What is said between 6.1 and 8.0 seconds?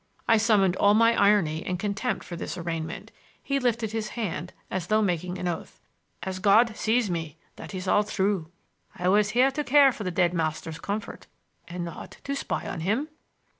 "As God sees me, that is